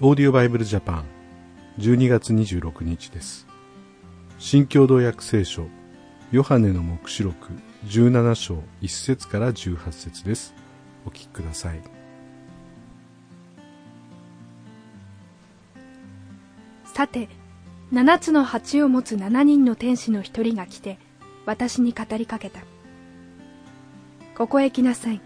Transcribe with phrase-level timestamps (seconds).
[0.00, 1.04] オーディオバイブルジャパン
[1.80, 3.48] 12月26日です。
[4.38, 5.66] 新共同訳聖書
[6.30, 7.48] ヨハネの目視録
[7.86, 10.54] 17章1節から18節です。
[11.04, 11.82] お聞きください。
[16.84, 17.28] さて
[17.90, 21.00] 七つの鉢を持つ七人の天使の一人が来て
[21.44, 22.60] 私に語りかけた。
[24.36, 25.20] ここへ来なさい。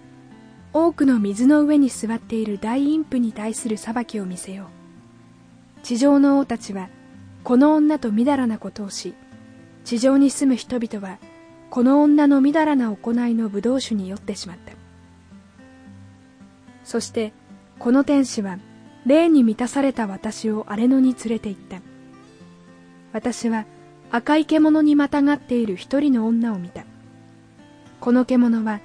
[0.75, 4.67] 多くの水の上に座っている大陰譜に対する裁きを見せよう。
[5.83, 6.89] 地上の王たちは
[7.45, 9.15] この女とみだらなことをし
[9.85, 11.19] 地上に住む人々は
[11.71, 14.73] この女のみだらな行いの葡萄酒に酔ってしまった。
[16.85, 17.33] そして
[17.79, 18.59] この天使は
[19.05, 21.81] 霊に満たされた私を荒れ野に連れて行った。
[23.13, 23.67] 私は
[24.11, 26.85] 赤い獣にまたがっている一人の女を見た。
[28.01, 28.81] この獣は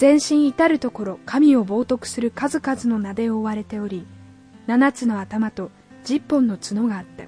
[0.00, 4.06] 全身至る所神を冒涜する数々の名で覆われており
[4.66, 5.70] 七つの頭と
[6.04, 7.24] 十本の角があった。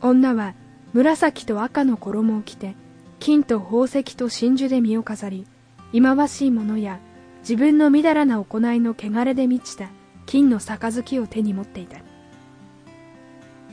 [0.00, 0.54] 女は
[0.94, 2.74] 紫と赤の衣を着て
[3.20, 5.46] 金と宝石と真珠で身を飾り
[5.92, 7.00] 忌まわしいものや
[7.40, 9.90] 自分のみだらな行いの汚れで満ちた
[10.24, 11.98] 金の杯を手に持っていた。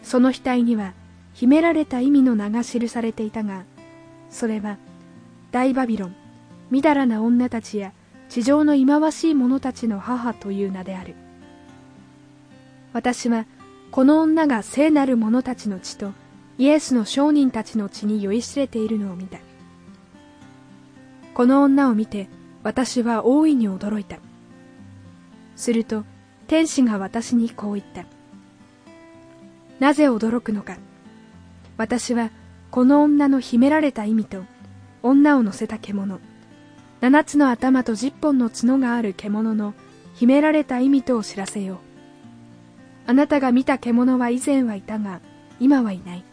[0.03, 0.91] その額には
[1.33, 3.63] 秘められた意味の名が記されていたが
[4.29, 4.77] それは
[5.53, 6.24] 大バビロン
[6.71, 7.94] みだらな女たちや
[8.30, 11.16] 地上の忌まわしい者たちの母という名である。
[12.94, 13.45] 私は
[13.91, 16.11] この女が聖なる者たちの血と
[16.57, 19.39] イエスの商人たちの血に酔いしれているのを見た。
[21.33, 22.30] この女を見て
[22.63, 24.17] 私は大いに驚いた。
[25.55, 26.03] すると
[26.47, 28.05] 天使が私にこう言った。
[29.79, 30.77] なぜ驚くのか。
[31.77, 32.31] 私は
[32.72, 34.44] この女の秘められた意味と
[35.03, 36.19] 女を乗せた獣。
[37.05, 39.75] 七つの頭と十本の角がある獣の
[40.15, 41.77] 秘められた意味とを知らせよう。
[43.05, 45.21] あなたが見た獣は以前はいたが、
[45.59, 46.23] 今はいない。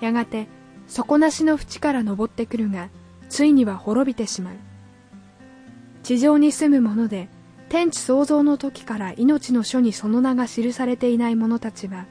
[0.00, 0.46] やがて、
[0.86, 2.88] 底なしの淵から登ってくるが、
[3.28, 4.54] ついには滅びてしまう。
[6.04, 7.28] 地上に住む者で、
[7.68, 12.06] 天地創造の時から命の書にその名が記されていない者たちは、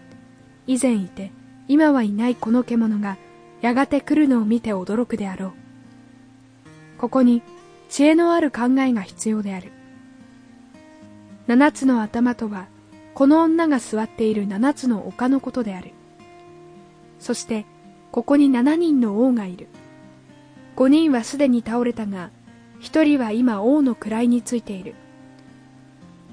[0.68, 1.32] 以前いて、
[1.70, 3.16] 今はいないこの獣が、
[3.62, 5.54] やがて来るのを見て驚くであろう。
[6.98, 7.42] ここに
[7.90, 9.72] 知恵のある考えが必要である。
[11.48, 12.68] 七つの頭とは、
[13.14, 15.92] この女が座っている七つの丘のことである。
[17.20, 17.66] そして、
[18.12, 19.68] ここに七人の王がいる。
[20.76, 22.30] 五人はすでに倒れたが、
[22.80, 24.96] 一人は今王の位についている。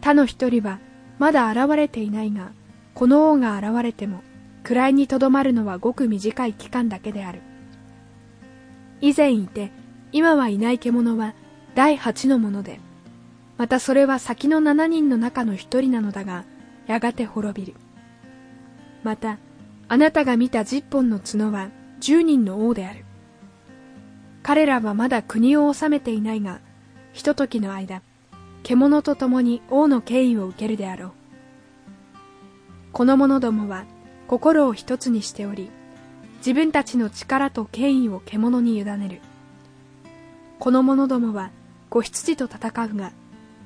[0.00, 0.80] 他の一人は
[1.18, 2.52] まだ現れていないが、
[2.94, 4.22] この王が現れても、
[4.62, 7.40] 位にとどまるのはごく短い期間だけである。
[9.00, 9.70] 以前いて、
[10.14, 11.34] 今はいない獣は
[11.74, 12.78] 第八のもので、
[13.58, 16.44] またそれは先の七人の中の一人なのだが、
[16.86, 17.74] やがて滅びる。
[19.02, 19.38] また、
[19.88, 23.04] あなたが見た十本の角は十人の王である。
[24.44, 26.60] 彼らはまだ国を治めていないが、
[27.12, 28.00] ひと時の間、
[28.62, 31.12] 獣と共に王の権威を受けるであろう。
[32.92, 33.84] この者どもは
[34.28, 35.70] 心を一つにしており、
[36.36, 39.20] 自分たちの力と権威を獣に委ねる。
[40.64, 41.50] この者どもは
[41.90, 43.12] 子羊と戦うが、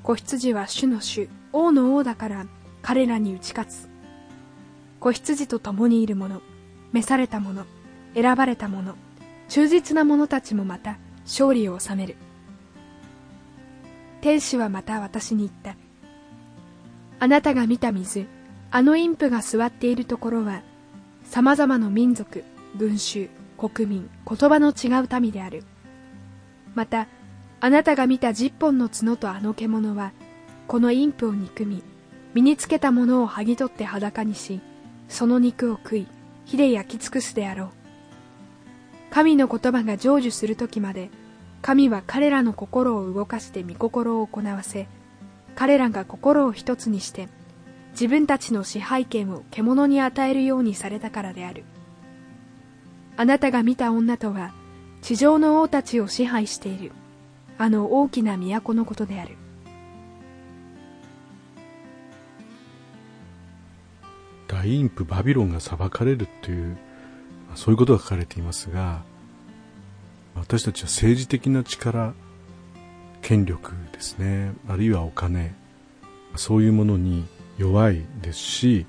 [0.02, 2.46] 子羊は主の主、王の王だから
[2.82, 3.88] 彼らに打ち勝つ。
[4.98, 6.42] 子羊と共にいる者、
[6.90, 7.66] 召された者、
[8.14, 8.96] 選ばれた者、
[9.48, 12.16] 忠実な者たちもまた勝利を収める。
[14.20, 15.76] 天使はまた私に言った。
[17.20, 18.26] あなたが見た水、
[18.72, 20.62] あの陰譜が座っているところは、
[21.22, 22.42] 様々な民族、
[22.76, 25.62] 群衆、国民、言葉の違う民である。
[26.74, 27.08] また
[27.60, 30.12] あなたが見た十本の角とあの獣は
[30.66, 31.82] この陰譜を憎み
[32.34, 34.60] 身につけたものを剥ぎ取って裸にし
[35.08, 36.06] その肉を食い
[36.44, 37.68] 火で焼き尽くすであろう。
[39.10, 41.10] 神の言葉が成就する時まで
[41.62, 44.86] 神は彼らの心を動かして御心を行わせ
[45.56, 47.28] 彼らが心を一つにして
[47.92, 51.64] 自分たちの支配権を獣に与えるようにされたからである。
[53.16, 54.52] あなたが見た女とは
[55.02, 56.92] 地上の王たちを支配している。
[57.56, 59.36] あの大きな都のことである。
[64.46, 66.76] 大陰譜バビロンが裁かれるという
[67.54, 69.02] そういうことが書かれていますが
[70.34, 72.14] 私たちは政治的な力
[73.20, 74.52] 権力ですね。
[74.68, 75.54] あるいはお金
[76.36, 77.26] そういうものに
[77.58, 78.86] 弱いですし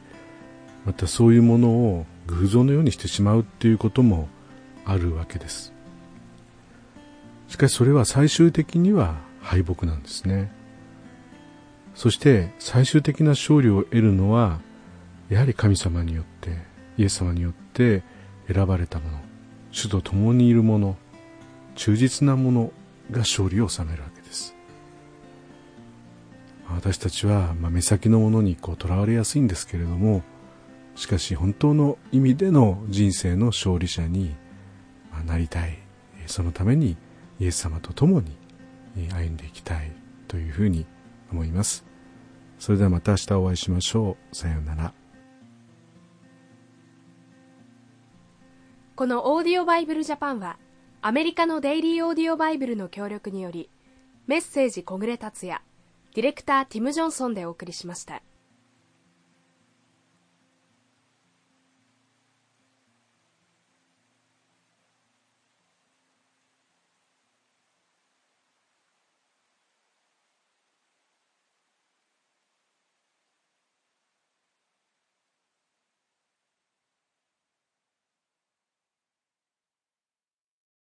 [0.86, 4.30] またそういうものを偶像のようにしてしまうっていうことも
[4.86, 5.74] あるわけです。
[7.50, 10.52] しかしそれは最終的には敗北なんですね。
[11.96, 14.62] そして最終的な勝利を得るのは
[15.28, 16.52] やはり神様によって
[16.98, 18.04] イエス様によって
[18.48, 19.20] 選ばれたもの
[19.72, 20.96] 主と共にいるもの
[21.76, 22.72] 忠実なもの
[23.12, 24.56] が勝利を収めるわけです。
[26.70, 30.22] 私たちは、まあ、目先のものにこう囚われやすいんですけれども
[30.96, 34.36] しかし本当の意味での人生の勝利者に
[35.26, 35.80] なりたい。
[36.28, 36.96] そのために
[37.40, 38.38] イエス様と共に
[38.96, 39.92] 歩んでいきたい
[40.28, 40.86] というふうに
[41.32, 41.86] 思います。
[42.58, 44.36] それではまた明日お会いしましょう。
[44.36, 44.94] さようなら。
[48.96, 50.58] このオーディオバイブルジャパンは
[51.02, 53.70] アメリカのデイリーオーディオバイブルの協力により
[54.28, 55.62] メッセージ小暮達也
[56.14, 58.22] ディレクターティム・ジョンソンでお送りしました。